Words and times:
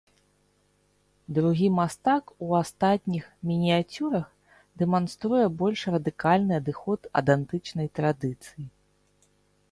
Другі 1.37 1.67
мастак 1.79 2.31
у 2.45 2.55
астатніх 2.59 3.27
мініяцюрах 3.49 4.27
дэманструе 4.83 5.43
больш 5.59 5.79
радыкальны 5.97 6.53
адыход 6.61 7.01
ад 7.21 7.27
антычнай 7.35 7.87
традыцыі. 8.01 8.65